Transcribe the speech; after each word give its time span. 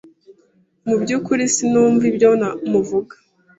Mu 0.87 0.95
byukuri 1.01 1.43
sinumva 1.55 2.03
ibyo 2.11 2.29
muvuga. 2.71 3.13